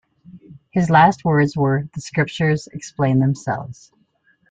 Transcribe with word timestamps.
His 0.71 0.89
last 0.89 1.23
words 1.23 1.55
were 1.55 1.87
The 1.93 2.01
Scriptures 2.01 2.67
explain 2.73 3.19
themselves. 3.19 3.91